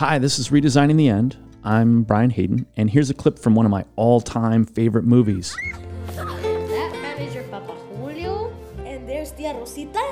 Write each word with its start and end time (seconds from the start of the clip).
Hi, 0.00 0.18
this 0.18 0.38
is 0.38 0.48
Redesigning 0.48 0.96
the 0.96 1.10
End. 1.10 1.36
I'm 1.62 2.04
Brian 2.04 2.30
Hayden, 2.30 2.64
and 2.78 2.88
here's 2.88 3.10
a 3.10 3.12
clip 3.12 3.38
from 3.38 3.54
one 3.54 3.66
of 3.66 3.70
my 3.70 3.84
all 3.96 4.18
time 4.22 4.64
favorite 4.64 5.04
movies. 5.04 5.54
That 6.16 6.92
man 7.02 7.18
is 7.18 7.34
your 7.34 7.44
Papa 7.44 7.74
Julio, 7.74 8.50
And 8.86 9.06
there's 9.06 9.30
Tia 9.32 9.52
Rosita. 9.52 10.02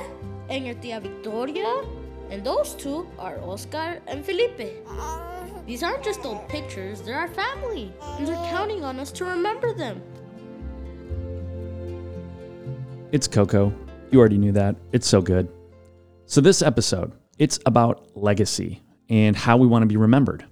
and 0.47 0.63
your 0.63 0.75
Tia 0.75 0.99
Victoria, 0.99 1.83
and 2.29 2.43
those 2.43 2.75
two 2.75 3.09
are 3.17 3.39
Oscar 3.41 3.99
and 4.05 4.23
Felipe. 4.23 4.85
These 5.65 5.81
aren't 5.81 6.03
just 6.03 6.23
old 6.23 6.47
pictures, 6.49 7.01
they're 7.01 7.17
our 7.17 7.27
family, 7.27 7.91
and 8.19 8.27
they're 8.27 8.45
counting 8.53 8.83
on 8.83 8.99
us 8.99 9.11
to 9.13 9.25
remember 9.25 9.73
them. 9.73 10.03
It's 13.11 13.27
Coco. 13.27 13.73
You 14.11 14.19
already 14.19 14.37
knew 14.37 14.51
that. 14.51 14.75
It's 14.91 15.07
so 15.07 15.19
good. 15.19 15.49
So, 16.27 16.41
this 16.41 16.61
episode, 16.61 17.11
it's 17.39 17.57
about 17.65 18.15
legacy 18.15 18.83
and 19.09 19.35
how 19.35 19.57
we 19.57 19.67
want 19.67 19.83
to 19.83 19.87
be 19.87 19.97
remembered. 19.97 20.45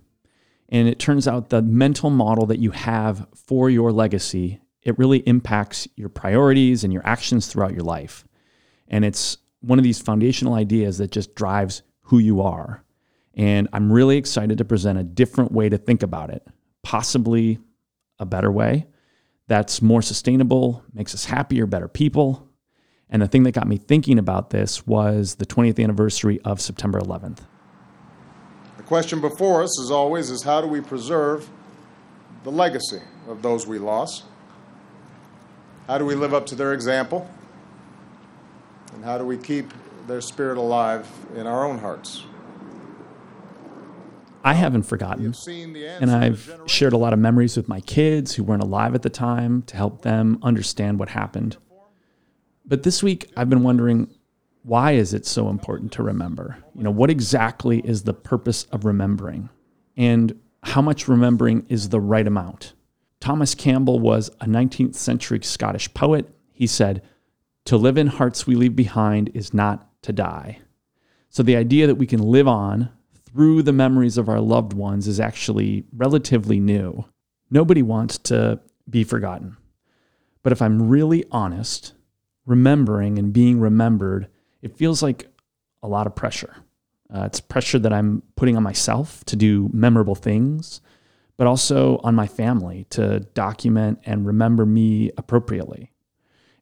And 0.70 0.88
it 0.88 1.00
turns 1.00 1.28
out 1.28 1.50
the 1.50 1.62
mental 1.62 2.10
model 2.10 2.46
that 2.48 2.60
you 2.60 2.72
have 2.72 3.28
for 3.34 3.70
your 3.70 3.92
legacy, 3.92 4.60
it 4.82 4.98
really 4.98 5.20
impacts 5.20 5.88
your 5.96 6.10
priorities 6.10 6.84
and 6.84 6.92
your 6.92 7.06
actions 7.06 7.48
throughout 7.48 7.74
your 7.74 7.84
life. 7.84 8.26
And 8.88 9.06
it's 9.06 9.38
one 9.62 9.80
of 9.80 9.84
these 9.84 10.02
foundational 10.02 10.54
ideas 10.54 10.98
that 10.98 11.12
just 11.12 11.36
drives 11.36 11.84
who 12.02 12.20
you 12.20 12.42
are. 12.42 12.84
And 13.34 13.68
I'm 13.72 13.92
really 13.92 14.18
excited 14.18 14.58
to 14.58 14.66
present 14.66 14.98
a 14.98 15.04
different 15.04 15.52
way 15.52 15.70
to 15.70 15.78
think 15.78 16.04
about 16.04 16.32
it, 16.32 16.46
possibly 16.84 17.60
a 18.20 18.26
better 18.26 18.52
way 18.52 18.88
that's 19.48 19.82
more 19.82 20.02
sustainable, 20.02 20.84
makes 20.94 21.14
us 21.14 21.26
happier, 21.26 21.66
better 21.66 21.88
people. 21.88 22.48
And 23.10 23.22
the 23.22 23.28
thing 23.28 23.44
that 23.44 23.54
got 23.54 23.68
me 23.68 23.78
thinking 23.78 24.20
about 24.20 24.50
this 24.50 24.86
was 24.86 25.36
the 25.36 25.46
20th 25.46 25.82
anniversary 25.82 26.42
of 26.42 26.60
September 26.60 27.00
11th. 27.00 27.40
The 28.88 28.90
question 28.90 29.20
before 29.20 29.64
us, 29.64 29.82
as 29.82 29.92
always, 29.92 30.30
is 30.30 30.44
how 30.44 30.62
do 30.62 30.68
we 30.68 30.80
preserve 30.80 31.50
the 32.46 32.52
legacy 32.54 33.02
of 33.28 33.42
those 33.42 33.68
we 33.68 33.80
lost? 33.80 34.24
How 35.88 35.98
do 35.98 36.06
we 36.06 36.16
live 36.16 36.34
up 36.34 36.46
to 36.46 36.56
their 36.56 36.72
example? 36.74 37.30
And 38.94 39.04
how 39.04 39.18
do 39.18 39.26
we 39.26 39.36
keep 39.36 39.74
their 40.08 40.22
spirit 40.22 40.58
alive 40.58 41.06
in 41.36 41.46
our 41.46 41.66
own 41.66 41.80
hearts? 41.80 42.24
I 44.42 44.54
haven't 44.54 44.84
forgotten. 44.84 45.22
You've 45.22 45.36
seen 45.36 45.74
the 45.74 45.86
answer 45.86 46.04
And 46.04 46.12
I've 46.12 46.62
shared 46.68 46.94
a 46.94 46.98
lot 46.98 47.12
of 47.12 47.20
memories 47.20 47.58
with 47.58 47.68
my 47.68 47.82
kids 47.82 48.36
who 48.36 48.44
weren't 48.46 48.64
alive 48.64 48.96
at 48.96 49.02
the 49.02 49.10
time 49.10 49.64
to 49.64 49.76
help 49.76 50.04
them 50.04 50.40
understand 50.42 50.98
what 50.98 51.10
happened. 51.10 51.58
But 52.66 52.84
this 52.84 53.04
week, 53.04 53.30
I've 53.36 53.50
been 53.50 53.64
wondering 53.64 54.16
why 54.68 54.92
is 54.92 55.14
it 55.14 55.26
so 55.26 55.48
important 55.48 55.94
to 55.94 56.04
remember? 56.04 56.58
You 56.76 56.84
know, 56.84 56.92
what 56.92 57.10
exactly 57.10 57.80
is 57.80 58.04
the 58.04 58.14
purpose 58.14 58.64
of 58.66 58.84
remembering? 58.84 59.50
And 59.96 60.38
how 60.62 60.82
much 60.82 61.08
remembering 61.08 61.66
is 61.70 61.88
the 61.88 62.02
right 62.02 62.28
amount? 62.28 62.74
Thomas 63.22 63.56
Campbell 63.56 64.00
was 64.00 64.28
a 64.42 64.46
19th 64.46 64.96
century 64.96 65.40
Scottish 65.42 65.94
poet. 65.94 66.30
He 66.52 66.68
said, 66.68 67.02
To 67.66 67.78
live 67.78 67.98
in 67.98 68.08
hearts 68.08 68.46
we 68.46 68.56
leave 68.56 68.76
behind 68.76 69.32
is 69.34 69.54
not 69.54 69.88
to 70.04 70.12
die. 70.12 70.60
So 71.30 71.44
the 71.44 71.56
idea 71.56 71.88
that 71.88 71.96
we 71.96 72.06
can 72.06 72.22
live 72.22 72.50
on 72.50 72.90
through 73.26 73.64
the 73.64 73.72
memories 73.72 74.18
of 74.18 74.28
our 74.28 74.42
loved 74.42 74.74
ones 74.74 75.08
is 75.08 75.22
actually 75.22 75.86
relatively 75.96 76.60
new. 76.60 77.06
Nobody 77.50 77.82
wants 77.82 78.18
to 78.18 78.60
be 78.90 79.06
forgotten. 79.06 79.56
But 80.44 80.52
if 80.52 80.62
I'm 80.62 80.90
really 80.90 81.24
honest, 81.32 81.94
remembering 82.46 83.18
and 83.18 83.32
being 83.32 83.62
remembered, 83.62 84.28
it 84.62 84.78
feels 84.78 85.04
like 85.04 85.28
a 85.84 85.88
lot 85.88 86.08
of 86.08 86.16
pressure. 86.16 86.56
Uh, 87.14 87.24
it's 87.24 87.40
pressure 87.40 87.80
that 87.80 87.94
I'm 87.94 88.22
putting 88.36 88.58
on 88.58 88.64
myself 88.64 89.24
to 89.26 89.36
do 89.36 89.70
memorable 89.72 90.16
things, 90.16 90.82
but 91.38 91.48
also 91.48 92.00
on 92.04 92.16
my 92.16 92.28
family 92.28 92.86
to 92.90 93.22
document 93.34 94.00
and 94.06 94.26
remember 94.26 94.66
me 94.66 95.12
appropriately. 95.18 95.92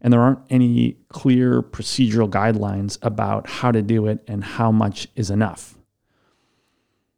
And 0.01 0.13
there 0.13 0.21
aren't 0.21 0.43
any 0.49 0.97
clear 1.09 1.63
procedural 1.63 2.29
guidelines 2.29 2.99
about 3.01 3.49
how 3.49 3.71
to 3.71 3.81
do 3.81 4.05
it 4.05 4.23
and 4.27 4.43
how 4.43 4.71
much 4.71 5.07
is 5.15 5.31
enough. 5.31 5.75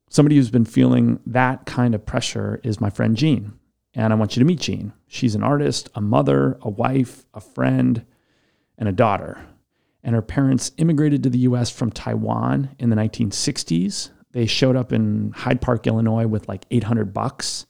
Somebody 0.09 0.37
who's 0.37 0.51
been 0.51 0.63
feeling 0.63 1.19
that 1.25 1.65
kind 1.65 1.93
of 1.93 2.05
pressure 2.05 2.61
is 2.63 2.79
my 2.79 2.89
friend 2.89 3.17
Jean. 3.17 3.59
And 3.93 4.13
I 4.13 4.15
want 4.15 4.35
you 4.35 4.39
to 4.39 4.45
meet 4.45 4.61
Jean. 4.61 4.93
She's 5.07 5.35
an 5.35 5.43
artist, 5.43 5.89
a 5.95 6.01
mother, 6.01 6.57
a 6.61 6.69
wife, 6.69 7.25
a 7.33 7.41
friend, 7.41 8.05
and 8.77 8.87
a 8.87 8.93
daughter. 8.93 9.45
And 10.03 10.15
her 10.15 10.21
parents 10.21 10.71
immigrated 10.77 11.23
to 11.23 11.29
the 11.29 11.39
US 11.39 11.69
from 11.69 11.91
Taiwan 11.91 12.75
in 12.79 12.89
the 12.89 12.95
1960s. 12.95 14.11
They 14.31 14.45
showed 14.45 14.75
up 14.75 14.93
in 14.93 15.31
Hyde 15.35 15.61
Park, 15.61 15.87
Illinois 15.87 16.27
with 16.27 16.47
like 16.47 16.65
800 16.71 17.13
bucks. 17.13 17.65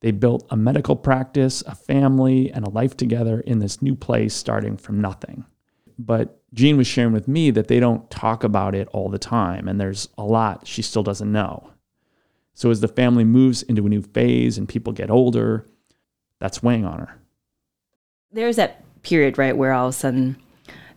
They 0.00 0.10
built 0.10 0.46
a 0.50 0.56
medical 0.56 0.96
practice, 0.96 1.62
a 1.66 1.74
family, 1.74 2.50
and 2.52 2.66
a 2.66 2.70
life 2.70 2.96
together 2.96 3.40
in 3.40 3.60
this 3.60 3.80
new 3.80 3.94
place 3.94 4.34
starting 4.34 4.76
from 4.76 5.00
nothing. 5.00 5.44
But 5.98 6.42
Jean 6.52 6.76
was 6.76 6.86
sharing 6.86 7.12
with 7.12 7.28
me 7.28 7.50
that 7.52 7.68
they 7.68 7.80
don't 7.80 8.10
talk 8.10 8.44
about 8.44 8.74
it 8.74 8.88
all 8.88 9.08
the 9.08 9.18
time, 9.18 9.68
and 9.68 9.80
there's 9.80 10.08
a 10.18 10.24
lot 10.24 10.66
she 10.66 10.82
still 10.82 11.02
doesn't 11.02 11.30
know. 11.30 11.70
So 12.54 12.70
as 12.70 12.80
the 12.80 12.88
family 12.88 13.24
moves 13.24 13.62
into 13.62 13.86
a 13.86 13.88
new 13.88 14.02
phase 14.02 14.58
and 14.58 14.68
people 14.68 14.92
get 14.92 15.10
older, 15.10 15.66
that's 16.38 16.62
weighing 16.62 16.84
on 16.84 16.98
her. 16.98 17.20
there's 18.32 18.56
that 18.56 18.84
period 19.02 19.38
right 19.38 19.56
where 19.56 19.72
all 19.72 19.88
of 19.88 19.94
a 19.94 19.96
sudden 19.96 20.36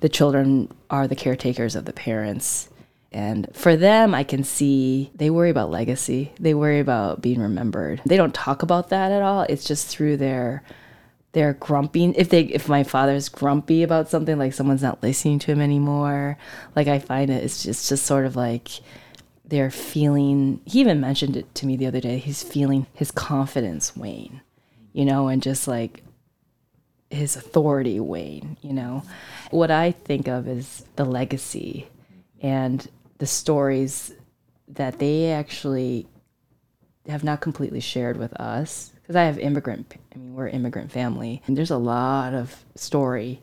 the 0.05 0.09
children 0.09 0.71
are 0.91 1.07
the 1.07 1.15
caretakers 1.15 1.75
of 1.75 1.85
the 1.85 1.91
parents. 1.91 2.69
And 3.11 3.47
for 3.53 3.75
them 3.75 4.13
i 4.13 4.23
can 4.23 4.43
see 4.43 5.09
they 5.15 5.31
worry 5.31 5.49
about 5.49 5.71
legacy. 5.71 6.31
They 6.39 6.53
worry 6.53 6.79
about 6.79 7.23
being 7.23 7.39
remembered. 7.39 8.03
They 8.05 8.15
don't 8.15 8.31
talk 8.31 8.61
about 8.61 8.89
that 8.89 9.11
at 9.11 9.23
all. 9.23 9.47
It's 9.49 9.65
just 9.65 9.87
through 9.87 10.17
their 10.17 10.61
their 11.31 11.53
grumpy 11.53 12.05
if 12.15 12.29
they 12.29 12.41
if 12.41 12.69
my 12.69 12.83
father's 12.83 13.29
grumpy 13.29 13.81
about 13.81 14.07
something 14.07 14.37
like 14.37 14.53
someone's 14.53 14.83
not 14.83 15.01
listening 15.01 15.39
to 15.39 15.51
him 15.51 15.59
anymore 15.59 16.37
like 16.77 16.87
i 16.87 16.97
find 16.97 17.29
it 17.29 17.43
it's 17.43 17.61
just 17.61 17.89
just 17.89 18.05
sort 18.05 18.25
of 18.25 18.37
like 18.37 18.69
they're 19.43 19.69
feeling 19.69 20.61
he 20.63 20.79
even 20.79 21.01
mentioned 21.01 21.35
it 21.35 21.53
to 21.53 21.65
me 21.65 21.75
the 21.75 21.85
other 21.87 21.99
day 21.99 22.19
he's 22.19 22.41
feeling 22.41 22.87
his 22.93 23.11
confidence 23.11 23.97
wane 23.97 24.39
you 24.93 25.03
know 25.03 25.27
and 25.27 25.43
just 25.43 25.67
like 25.67 26.04
his 27.15 27.35
authority 27.35 27.99
wane, 27.99 28.57
you 28.61 28.73
know. 28.73 29.03
What 29.51 29.71
I 29.71 29.91
think 29.91 30.27
of 30.27 30.47
is 30.47 30.85
the 30.95 31.05
legacy 31.05 31.87
and 32.41 32.87
the 33.17 33.25
stories 33.25 34.13
that 34.67 34.99
they 34.99 35.31
actually 35.31 36.07
have 37.07 37.23
not 37.23 37.41
completely 37.41 37.79
shared 37.79 38.17
with 38.17 38.33
us. 38.33 38.91
Because 39.01 39.15
I 39.15 39.23
have 39.23 39.37
immigrant 39.37 39.95
I 40.13 40.17
mean 40.17 40.33
we're 40.33 40.47
immigrant 40.47 40.91
family. 40.91 41.41
And 41.47 41.57
there's 41.57 41.71
a 41.71 41.77
lot 41.77 42.33
of 42.33 42.65
story 42.75 43.41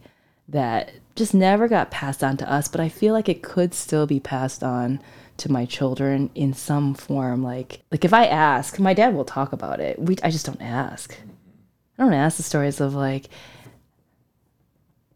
that 0.48 0.92
just 1.14 1.34
never 1.34 1.68
got 1.68 1.90
passed 1.90 2.24
on 2.24 2.36
to 2.36 2.52
us 2.52 2.68
but 2.68 2.80
I 2.80 2.88
feel 2.88 3.14
like 3.14 3.28
it 3.28 3.42
could 3.42 3.72
still 3.74 4.06
be 4.06 4.18
passed 4.20 4.62
on 4.62 5.00
to 5.38 5.50
my 5.50 5.64
children 5.64 6.30
in 6.34 6.52
some 6.52 6.94
form. 6.94 7.42
Like 7.42 7.82
like 7.90 8.04
if 8.04 8.12
I 8.12 8.26
ask 8.26 8.78
my 8.78 8.92
dad 8.92 9.14
will 9.14 9.24
talk 9.24 9.52
about 9.52 9.80
it. 9.80 9.98
We 9.98 10.16
I 10.22 10.30
just 10.30 10.46
don't 10.46 10.60
ask. 10.60 11.16
I 11.98 12.02
don't 12.02 12.14
ask 12.14 12.36
the 12.36 12.42
stories 12.42 12.80
of 12.80 12.94
like, 12.94 13.28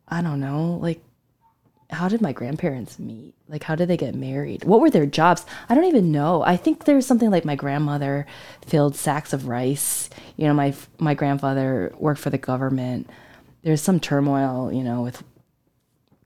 I 0.09 0.23
don't 0.23 0.41
know, 0.41 0.79
like, 0.81 1.03
how 1.91 2.09
did 2.09 2.21
my 2.21 2.33
grandparents 2.33 2.99
meet? 2.99 3.35
Like, 3.49 3.63
how 3.63 3.77
did 3.77 3.89
they 3.89 3.97
get 3.97 4.15
married? 4.15 4.65
What 4.65 4.81
were 4.81 4.91
their 4.91 5.07
jobs? 5.07 5.47
I 5.69 5.75
don't 5.75 5.85
even 5.85 6.11
know. 6.11 6.43
I 6.43 6.57
think 6.57 6.85
there's 6.85 7.07
something 7.07 7.31
like 7.31 7.45
my 7.45 7.55
grandmother 7.55 8.27
filled 8.67 8.97
sacks 8.97 9.33
of 9.33 9.47
rice. 9.47 10.11
You 10.37 10.49
know, 10.49 10.55
my 10.55 10.75
my 10.99 11.15
grandfather 11.15 11.95
worked 11.99 12.21
for 12.21 12.31
the 12.31 12.39
government. 12.39 13.09
There's 13.63 13.83
some 13.83 14.01
turmoil, 14.01 14.73
you 14.73 14.83
know, 14.83 15.03
with 15.03 15.23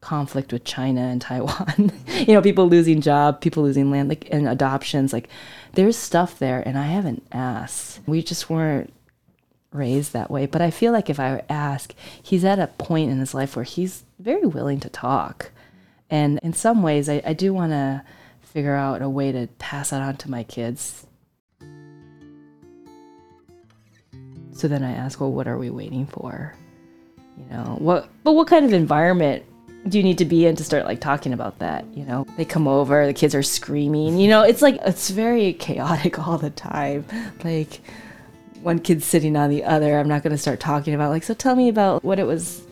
conflict 0.01 0.53
with 0.53 0.65
China 0.65 1.03
and 1.03 1.21
Taiwan. 1.21 1.93
you 2.07 2.33
know, 2.33 2.43
people 2.43 2.69
losing 2.69 3.03
job, 3.03 3.41
people 3.41 3.63
losing 3.63 3.91
land, 3.91 4.09
like 4.09 4.29
and 4.31 4.49
adoptions. 4.49 5.13
Like, 5.13 5.29
there's 5.75 5.97
stuff 5.97 6.39
there, 6.39 6.63
and 6.67 6.79
I 6.79 6.87
haven't 6.87 7.27
asked. 7.33 8.01
We 8.07 8.23
just 8.23 8.49
weren't 8.49 8.93
raised 9.73 10.13
that 10.13 10.31
way. 10.31 10.47
But 10.47 10.63
I 10.63 10.71
feel 10.71 10.93
like 10.93 11.11
if 11.11 11.21
I 11.21 11.43
ask, 11.49 11.95
he's 12.23 12.45
at 12.45 12.59
a 12.59 12.67
point 12.67 13.11
in 13.11 13.19
his 13.19 13.35
life 13.35 13.57
where 13.57 13.65
he's 13.65 14.05
very 14.19 14.47
willing 14.47 14.81
to 14.81 14.89
talk. 14.89 15.51
And 16.11 16.41
in 16.43 16.53
some 16.53 16.83
ways, 16.83 17.09
I, 17.09 17.23
I 17.25 17.33
do 17.33 17.55
want 17.55 17.73
to 17.73 18.03
figure 18.43 18.75
out 18.75 19.01
a 19.03 19.09
way 19.09 19.31
to 19.31 19.47
pass 19.59 19.91
that 19.91 20.03
on 20.03 20.17
to 20.19 20.31
my 20.31 20.43
kids. 20.43 21.07
So 24.53 24.69
then 24.69 24.83
I 24.83 24.93
ask, 24.93 25.21
well, 25.21 25.33
what 25.33 25.47
are 25.47 25.57
we 25.57 25.71
waiting 25.71 26.07
for? 26.07 26.55
You 27.39 27.57
know, 27.57 27.77
what, 27.79 28.11
but 28.25 28.33
what 28.33 28.49
kind 28.49 28.67
of 28.67 28.73
environment 28.73 29.45
do 29.89 29.97
you 29.97 30.05
need 30.05 30.19
to 30.19 30.27
be 30.27 30.45
in 30.45 30.57
to 30.57 30.65
start 30.65 30.85
like 30.85 31.01
talking 31.01 31.33
about 31.33 31.61
that? 31.61 31.87
You 31.95 32.05
know, 32.05 32.27
they 32.37 32.45
come 32.45 32.69
over, 32.69 33.07
the 33.07 33.15
kids 33.15 33.35
are 33.35 33.43
screaming, 33.43 34.19
you 34.19 34.29
know, 34.29 34.43
it's 34.43 34.61
like, 34.61 34.79
it's 34.85 35.09
very 35.11 35.55
chaotic 35.55 36.19
all 36.27 36.37
the 36.37 36.51
time. 36.51 37.07
Like, 37.45 37.81
one 38.63 38.79
kid 38.79 39.03
sitting 39.03 39.37
on 39.37 39.51
the 39.51 39.65
other. 39.65 39.99
I'm 39.99 40.09
not 40.09 40.23
going 40.23 40.33
to 40.33 40.39
start 40.39 40.61
talking 40.61 40.95
about 40.95 41.11
like. 41.11 41.23
So 41.23 41.35
tell 41.35 41.57
me 41.57 41.69
about 41.69 42.05
what 42.05 42.19
it 42.19 42.25
was 42.25 42.63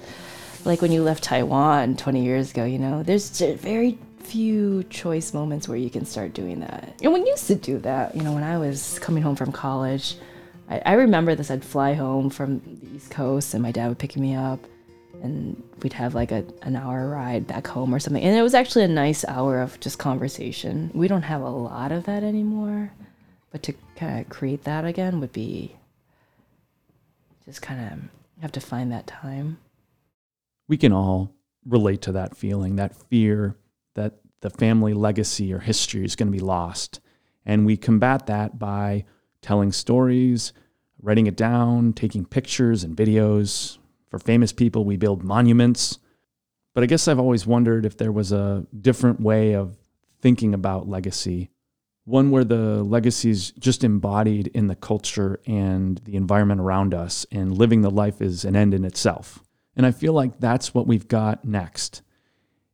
like 0.64 0.82
when 0.82 0.92
you 0.92 1.02
left 1.02 1.24
Taiwan 1.24 1.96
20 1.96 2.24
years 2.24 2.50
ago. 2.50 2.64
You 2.64 2.78
know, 2.78 3.02
there's 3.02 3.40
very 3.40 3.98
few 4.28 4.84
choice 4.84 5.32
moments 5.32 5.68
where 5.68 5.78
you 5.78 5.88
can 5.88 6.04
start 6.04 6.34
doing 6.34 6.60
that. 6.60 6.92
And 7.02 7.12
we 7.12 7.20
used 7.20 7.46
to 7.46 7.54
do 7.54 7.78
that, 7.78 8.14
you 8.14 8.22
know, 8.22 8.32
when 8.32 8.42
I 8.42 8.58
was 8.58 8.98
coming 8.98 9.22
home 9.22 9.36
from 9.36 9.52
college. 9.52 10.16
I, 10.68 10.82
I 10.84 10.92
remember 10.94 11.34
this. 11.34 11.50
I'd 11.50 11.64
fly 11.64 11.94
home 11.94 12.28
from 12.28 12.60
the 12.60 12.96
East 12.96 13.10
Coast, 13.10 13.54
and 13.54 13.62
my 13.62 13.72
dad 13.72 13.88
would 13.88 13.98
pick 13.98 14.16
me 14.16 14.34
up, 14.34 14.60
and 15.22 15.60
we'd 15.82 15.94
have 15.94 16.14
like 16.14 16.30
a, 16.30 16.44
an 16.62 16.76
hour 16.76 17.08
ride 17.08 17.46
back 17.46 17.66
home 17.66 17.94
or 17.94 17.98
something. 17.98 18.22
And 18.22 18.36
it 18.36 18.42
was 18.42 18.54
actually 18.54 18.84
a 18.84 18.88
nice 18.88 19.24
hour 19.26 19.60
of 19.60 19.80
just 19.80 19.98
conversation. 19.98 20.90
We 20.92 21.08
don't 21.08 21.22
have 21.22 21.40
a 21.40 21.48
lot 21.48 21.90
of 21.90 22.04
that 22.04 22.22
anymore, 22.22 22.92
but 23.50 23.62
to 23.64 23.74
kind 23.96 24.20
of 24.20 24.28
create 24.28 24.64
that 24.64 24.84
again 24.84 25.20
would 25.20 25.32
be 25.32 25.77
just 27.48 27.62
kind 27.62 27.80
of 27.80 28.42
have 28.42 28.52
to 28.52 28.60
find 28.60 28.92
that 28.92 29.06
time. 29.06 29.56
We 30.68 30.76
can 30.76 30.92
all 30.92 31.34
relate 31.64 32.02
to 32.02 32.12
that 32.12 32.36
feeling, 32.36 32.76
that 32.76 32.94
fear 32.94 33.56
that 33.94 34.16
the 34.42 34.50
family 34.50 34.92
legacy 34.92 35.50
or 35.54 35.58
history 35.58 36.04
is 36.04 36.14
going 36.14 36.30
to 36.30 36.36
be 36.38 36.44
lost. 36.44 37.00
And 37.46 37.64
we 37.64 37.78
combat 37.78 38.26
that 38.26 38.58
by 38.58 39.06
telling 39.40 39.72
stories, 39.72 40.52
writing 41.00 41.26
it 41.26 41.36
down, 41.36 41.94
taking 41.94 42.26
pictures 42.26 42.84
and 42.84 42.94
videos. 42.94 43.78
For 44.10 44.18
famous 44.18 44.52
people, 44.52 44.84
we 44.84 44.98
build 44.98 45.24
monuments. 45.24 46.00
But 46.74 46.84
I 46.84 46.86
guess 46.86 47.08
I've 47.08 47.18
always 47.18 47.46
wondered 47.46 47.86
if 47.86 47.96
there 47.96 48.12
was 48.12 48.30
a 48.30 48.66
different 48.78 49.20
way 49.20 49.54
of 49.54 49.74
thinking 50.20 50.52
about 50.52 50.86
legacy, 50.86 51.48
one 52.08 52.30
where 52.30 52.44
the 52.44 52.82
legacy 52.82 53.28
is 53.28 53.50
just 53.52 53.84
embodied 53.84 54.46
in 54.48 54.66
the 54.66 54.74
culture 54.74 55.40
and 55.46 55.98
the 56.04 56.16
environment 56.16 56.60
around 56.60 56.94
us, 56.94 57.26
and 57.30 57.56
living 57.56 57.82
the 57.82 57.90
life 57.90 58.22
is 58.22 58.46
an 58.46 58.56
end 58.56 58.72
in 58.72 58.84
itself. 58.84 59.44
And 59.76 59.84
I 59.84 59.90
feel 59.90 60.14
like 60.14 60.40
that's 60.40 60.72
what 60.72 60.86
we've 60.86 61.06
got 61.06 61.44
next. 61.44 62.00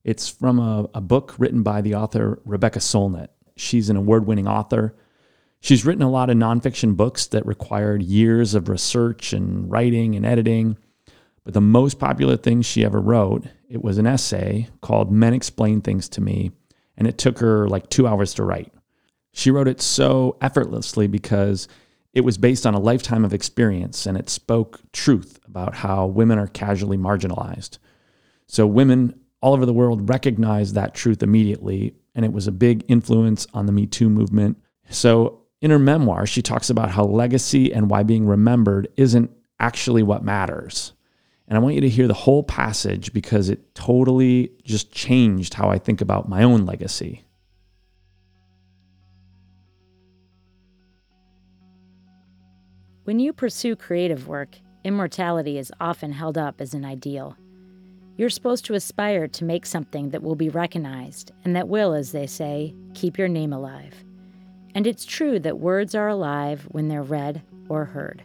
It's 0.04 0.28
from 0.28 0.60
a, 0.60 0.88
a 0.94 1.00
book 1.00 1.34
written 1.38 1.62
by 1.62 1.80
the 1.80 1.96
author 1.96 2.40
Rebecca 2.44 2.78
Solnit. 2.78 3.28
She's 3.56 3.90
an 3.90 3.96
award 3.96 4.26
winning 4.26 4.46
author. 4.46 4.94
She's 5.60 5.84
written 5.84 6.02
a 6.02 6.10
lot 6.10 6.30
of 6.30 6.36
nonfiction 6.36 6.96
books 6.96 7.26
that 7.28 7.46
required 7.46 8.02
years 8.02 8.54
of 8.54 8.68
research 8.68 9.32
and 9.32 9.70
writing 9.70 10.14
and 10.14 10.24
editing. 10.24 10.76
But 11.42 11.54
the 11.54 11.60
most 11.60 11.98
popular 11.98 12.36
thing 12.36 12.62
she 12.62 12.84
ever 12.84 13.00
wrote, 13.00 13.46
it 13.68 13.82
was 13.82 13.98
an 13.98 14.06
essay 14.06 14.68
called 14.80 15.10
Men 15.10 15.34
Explain 15.34 15.80
Things 15.80 16.08
to 16.10 16.20
Me, 16.20 16.52
and 16.96 17.08
it 17.08 17.18
took 17.18 17.38
her 17.38 17.66
like 17.68 17.88
two 17.88 18.06
hours 18.06 18.34
to 18.34 18.44
write. 18.44 18.73
She 19.36 19.50
wrote 19.50 19.66
it 19.66 19.80
so 19.80 20.36
effortlessly 20.40 21.08
because 21.08 21.66
it 22.12 22.20
was 22.20 22.38
based 22.38 22.64
on 22.64 22.74
a 22.74 22.78
lifetime 22.78 23.24
of 23.24 23.34
experience 23.34 24.06
and 24.06 24.16
it 24.16 24.30
spoke 24.30 24.80
truth 24.92 25.40
about 25.44 25.74
how 25.74 26.06
women 26.06 26.38
are 26.38 26.46
casually 26.46 26.96
marginalized. 26.96 27.78
So, 28.46 28.64
women 28.64 29.18
all 29.40 29.52
over 29.52 29.66
the 29.66 29.72
world 29.72 30.08
recognized 30.08 30.76
that 30.76 30.94
truth 30.94 31.20
immediately, 31.20 31.96
and 32.14 32.24
it 32.24 32.32
was 32.32 32.46
a 32.46 32.52
big 32.52 32.84
influence 32.86 33.48
on 33.52 33.66
the 33.66 33.72
Me 33.72 33.86
Too 33.86 34.08
movement. 34.08 34.56
So, 34.88 35.40
in 35.60 35.72
her 35.72 35.80
memoir, 35.80 36.26
she 36.26 36.40
talks 36.40 36.70
about 36.70 36.92
how 36.92 37.02
legacy 37.02 37.74
and 37.74 37.90
why 37.90 38.04
being 38.04 38.26
remembered 38.26 38.86
isn't 38.96 39.32
actually 39.58 40.04
what 40.04 40.22
matters. 40.22 40.92
And 41.48 41.58
I 41.58 41.60
want 41.60 41.74
you 41.74 41.80
to 41.80 41.88
hear 41.88 42.06
the 42.06 42.14
whole 42.14 42.44
passage 42.44 43.12
because 43.12 43.50
it 43.50 43.74
totally 43.74 44.52
just 44.62 44.92
changed 44.92 45.54
how 45.54 45.70
I 45.70 45.78
think 45.78 46.00
about 46.00 46.28
my 46.28 46.44
own 46.44 46.64
legacy. 46.66 47.23
When 53.04 53.18
you 53.18 53.34
pursue 53.34 53.76
creative 53.76 54.28
work, 54.28 54.56
immortality 54.82 55.58
is 55.58 55.70
often 55.78 56.10
held 56.10 56.38
up 56.38 56.58
as 56.62 56.72
an 56.72 56.86
ideal. 56.86 57.36
You're 58.16 58.30
supposed 58.30 58.64
to 58.64 58.74
aspire 58.74 59.28
to 59.28 59.44
make 59.44 59.66
something 59.66 60.08
that 60.08 60.22
will 60.22 60.36
be 60.36 60.48
recognized 60.48 61.30
and 61.44 61.54
that 61.54 61.68
will, 61.68 61.92
as 61.92 62.12
they 62.12 62.26
say, 62.26 62.74
keep 62.94 63.18
your 63.18 63.28
name 63.28 63.52
alive. 63.52 63.92
And 64.74 64.86
it's 64.86 65.04
true 65.04 65.38
that 65.40 65.58
words 65.58 65.94
are 65.94 66.08
alive 66.08 66.66
when 66.70 66.88
they're 66.88 67.02
read 67.02 67.42
or 67.68 67.84
heard. 67.84 68.24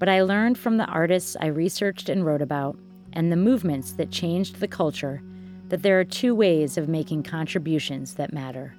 But 0.00 0.08
I 0.08 0.22
learned 0.22 0.58
from 0.58 0.76
the 0.76 0.86
artists 0.86 1.36
I 1.40 1.46
researched 1.46 2.08
and 2.08 2.26
wrote 2.26 2.42
about, 2.42 2.76
and 3.12 3.30
the 3.30 3.36
movements 3.36 3.92
that 3.92 4.10
changed 4.10 4.56
the 4.56 4.66
culture, 4.66 5.22
that 5.68 5.82
there 5.82 6.00
are 6.00 6.04
two 6.04 6.34
ways 6.34 6.76
of 6.76 6.88
making 6.88 7.22
contributions 7.22 8.14
that 8.14 8.32
matter. 8.32 8.74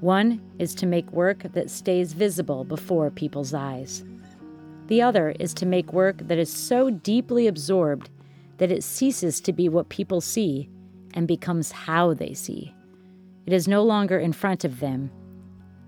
One 0.00 0.40
is 0.60 0.72
to 0.76 0.86
make 0.86 1.10
work 1.10 1.42
that 1.52 1.68
stays 1.68 2.12
visible 2.12 2.62
before 2.62 3.10
people's 3.10 3.52
eyes. 3.52 4.04
The 4.88 5.02
other 5.02 5.30
is 5.40 5.52
to 5.54 5.66
make 5.66 5.92
work 5.92 6.18
that 6.28 6.38
is 6.38 6.52
so 6.52 6.90
deeply 6.90 7.46
absorbed 7.46 8.10
that 8.58 8.70
it 8.70 8.84
ceases 8.84 9.40
to 9.40 9.52
be 9.52 9.68
what 9.68 9.88
people 9.88 10.20
see 10.20 10.68
and 11.14 11.26
becomes 11.26 11.72
how 11.72 12.14
they 12.14 12.34
see. 12.34 12.74
It 13.46 13.52
is 13.52 13.68
no 13.68 13.82
longer 13.82 14.18
in 14.18 14.32
front 14.32 14.64
of 14.64 14.80
them, 14.80 15.10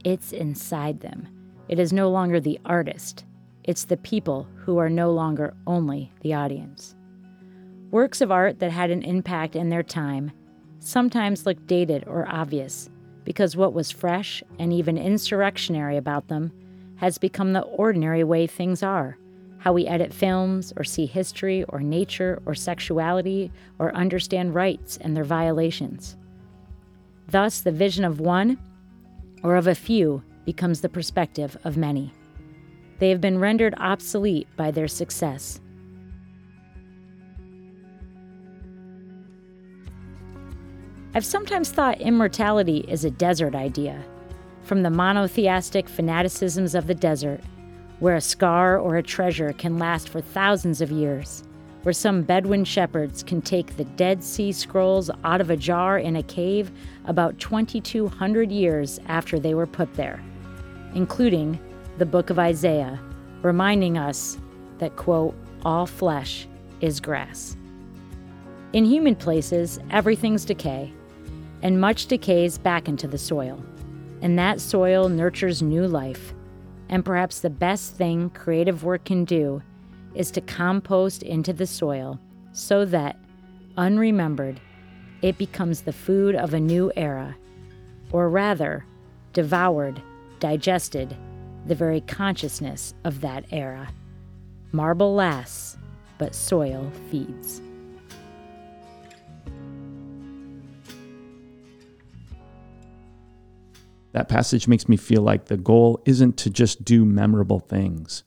it's 0.05 0.33
inside 0.33 1.01
them. 1.01 1.29
It 1.69 1.79
is 1.79 1.93
no 1.93 2.09
longer 2.09 2.41
the 2.41 2.59
artist, 2.65 3.25
it's 3.65 3.85
the 3.85 3.97
people 3.99 4.47
who 4.57 4.79
are 4.79 4.89
no 4.89 5.13
longer 5.13 5.55
only 5.67 6.13
the 6.23 6.35
audience. 6.35 6.95
Works 7.91 8.21
of 8.21 8.33
art 8.33 8.59
that 8.61 8.71
had 8.71 8.91
an 8.91 9.03
impact 9.03 9.55
in 9.57 9.69
their 9.69 9.83
time 9.83 10.33
sometimes 10.81 11.47
look 11.47 11.67
dated 11.67 12.05
or 12.07 12.29
obvious 12.29 12.89
because 13.25 13.57
what 13.57 13.75
was 13.75 13.91
fresh 13.91 14.43
and 14.59 14.73
even 14.73 14.97
insurrectionary 14.97 15.97
about 15.97 16.29
them 16.29 16.53
has 16.99 17.19
become 17.19 17.53
the 17.53 17.63
ordinary 17.63 18.23
way 18.23 18.47
things 18.47 18.83
are. 18.83 19.19
How 19.59 19.73
we 19.73 19.87
edit 19.87 20.13
films, 20.13 20.73
or 20.77 20.85
see 20.85 21.07
history, 21.07 21.65
or 21.65 21.81
nature, 21.81 22.41
or 22.47 22.55
sexuality, 22.55 23.51
or 23.79 23.95
understand 23.95 24.55
rights 24.55 24.99
and 24.99 25.17
their 25.17 25.25
violations. 25.25 26.17
Thus, 27.29 27.61
the 27.61 27.73
vision 27.73 28.05
of 28.05 28.21
one 28.21 28.59
or 29.43 29.57
of 29.57 29.67
a 29.67 29.75
few 29.75 30.23
becomes 30.45 30.81
the 30.81 30.89
perspective 30.89 31.57
of 31.65 31.77
many. 31.77 32.13
They 32.99 33.11
have 33.11 33.21
been 33.21 33.39
rendered 33.39 33.75
obsolete 33.79 34.49
by 34.57 34.71
their 34.71 34.89
success. 34.89 35.61
I've 41.15 41.25
sometimes 41.25 41.71
thought 41.71 42.01
immortality 42.01 42.79
is 42.89 43.05
a 43.05 43.11
desert 43.11 43.55
idea 43.55 44.05
from 44.69 44.83
the 44.83 44.91
monotheistic 44.91 45.89
fanaticisms 45.89 46.75
of 46.75 46.87
the 46.87 46.95
desert, 46.95 47.41
where 48.01 48.17
a 48.17 48.21
scar 48.21 48.79
or 48.79 48.97
a 48.99 49.03
treasure 49.03 49.55
can 49.55 49.79
last 49.79 50.11
for 50.11 50.21
thousands 50.21 50.83
of 50.83 50.91
years, 50.91 51.43
where 51.85 51.93
some 51.95 52.21
Bedouin 52.21 52.67
shepherds 52.67 53.23
can 53.23 53.41
take 53.41 53.79
the 53.79 53.85
Dead 53.85 54.23
Sea 54.23 54.53
Scrolls 54.53 55.11
out 55.25 55.41
of 55.41 55.49
a 55.49 55.57
jar 55.57 55.99
in 55.99 56.17
a 56.17 56.23
cave 56.23 56.71
about 57.07 57.39
2,200 57.39 58.53
years 58.53 59.01
after 59.07 59.41
they 59.41 59.55
were 59.55 59.67
put 59.67 59.95
there, 59.95 60.23
including 60.95 61.59
the 61.97 62.05
book 62.05 62.29
of 62.29 62.39
Isaiah, 62.39 63.01
reminding 63.41 63.97
us 63.97 64.37
that, 64.81 64.97
quote, 64.97 65.35
all 65.65 65.87
flesh 65.87 66.47
is 66.83 67.01
grass. 67.01 67.57
In 68.75 68.85
human 68.85 69.17
places, 69.17 69.81
everything's 69.91 70.45
decay, 70.45 70.93
and 71.63 71.81
much 71.81 72.05
decays 72.05 72.59
back 72.59 72.87
into 72.87 73.09
the 73.09 73.17
soil 73.17 73.65
and 74.23 74.39
that 74.39 74.61
soil 74.61 75.09
nurtures 75.09 75.63
new 75.63 75.87
life. 75.87 76.35
And 76.89 77.05
perhaps 77.05 77.41
the 77.41 77.51
best 77.51 77.97
thing 77.97 78.31
creative 78.31 78.85
work 78.85 79.05
can 79.05 79.25
do 79.25 79.63
is 80.15 80.31
to 80.33 80.41
compost 80.41 81.23
into 81.23 81.53
the 81.53 81.67
soil 81.67 82.19
so 82.53 82.85
that, 82.87 83.17
unremembered, 83.77 84.59
it 85.23 85.37
becomes 85.39 85.83
the 85.83 85.93
food 85.93 86.35
of 86.35 86.55
a 86.55 86.61
new 86.61 86.91
era, 86.97 87.37
or 88.13 88.29
rather, 88.29 88.85
devoured, 89.33 90.03
digested, 90.41 91.17
the 91.67 91.75
very 91.75 92.01
consciousness 92.01 92.95
of 93.05 93.21
that 93.21 93.45
era. 93.53 93.89
Marble 94.73 95.15
lasts, 95.15 95.77
but 96.17 96.35
soil 96.35 96.91
feeds. 97.11 97.61
That 104.13 104.29
passage 104.29 104.67
makes 104.67 104.89
me 104.89 104.97
feel 104.97 105.23
like 105.23 105.47
the 105.47 105.57
goal 105.57 106.03
isn't 106.07 106.37
to 106.39 106.51
just 106.51 106.85
do 106.85 107.05
memorable 107.05 107.61
things, 107.61 108.25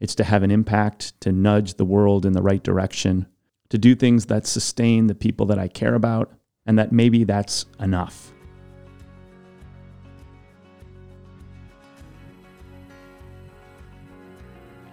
it's 0.00 0.14
to 0.14 0.24
have 0.24 0.42
an 0.42 0.50
impact, 0.50 1.20
to 1.20 1.32
nudge 1.32 1.74
the 1.74 1.84
world 1.84 2.24
in 2.24 2.32
the 2.32 2.42
right 2.42 2.62
direction, 2.62 3.26
to 3.68 3.78
do 3.78 3.94
things 3.94 4.26
that 4.26 4.46
sustain 4.46 5.06
the 5.06 5.14
people 5.14 5.46
that 5.46 5.58
I 5.58 5.68
care 5.68 5.94
about, 5.94 6.32
and 6.66 6.78
that 6.78 6.92
maybe 6.92 7.24
that's 7.24 7.66
enough. 7.80 8.32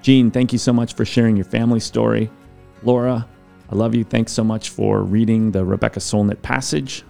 Jean, 0.01 0.29
thank 0.29 0.53
you 0.53 0.59
so 0.59 0.71
much 0.71 0.93
for 0.93 1.05
sharing 1.05 1.35
your 1.35 1.45
family 1.45 1.79
story. 1.79 2.29
Laura, 2.83 3.27
I 3.71 3.75
love 3.75 3.95
you. 3.95 4.03
Thanks 4.03 4.31
so 4.31 4.43
much 4.43 4.69
for 4.69 5.01
reading 5.01 5.51
the 5.51 5.65
Rebecca 5.65 5.99
Solnit 5.99 6.41
passage. 6.43 7.03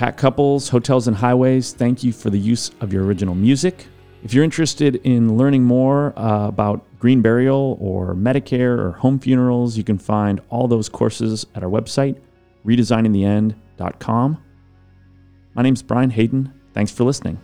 Pat 0.00 0.16
Couples, 0.16 0.70
Hotels 0.70 1.08
and 1.08 1.16
Highways, 1.18 1.74
thank 1.74 2.02
you 2.02 2.10
for 2.10 2.30
the 2.30 2.38
use 2.38 2.70
of 2.80 2.90
your 2.90 3.04
original 3.04 3.34
music. 3.34 3.86
If 4.22 4.32
you're 4.32 4.44
interested 4.44 4.96
in 5.04 5.36
learning 5.36 5.64
more 5.64 6.18
uh, 6.18 6.48
about 6.48 6.86
green 6.98 7.20
burial 7.20 7.76
or 7.78 8.14
Medicare 8.14 8.78
or 8.78 8.92
home 8.92 9.18
funerals, 9.18 9.76
you 9.76 9.84
can 9.84 9.98
find 9.98 10.40
all 10.48 10.66
those 10.68 10.88
courses 10.88 11.44
at 11.54 11.62
our 11.62 11.68
website, 11.68 12.18
redesigningtheend.com. 12.64 14.42
My 15.52 15.62
name's 15.62 15.82
Brian 15.82 16.08
Hayden. 16.08 16.50
Thanks 16.72 16.90
for 16.90 17.04
listening. 17.04 17.38